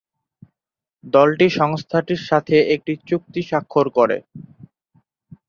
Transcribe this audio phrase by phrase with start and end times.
[1.13, 4.17] দলটি সংস্থাটির সাথে একটি চুক্তি স্বাক্ষর করে।